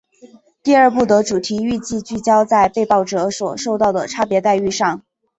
[0.63, 5.03] 第二部的主题预计聚焦在被爆者所受到的差别待遇上。